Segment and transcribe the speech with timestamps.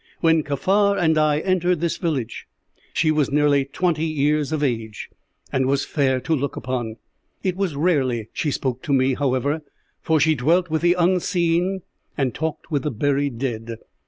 [0.19, 2.47] "When Kaffar and I entered this village,
[2.91, 5.11] she was nearly twenty years of age,
[5.53, 6.95] and was fair to look upon.
[7.43, 9.61] It was rarely she spoke to me, however,
[10.01, 11.83] for she dwelt with the unseen
[12.17, 13.75] and talked with the buried dead.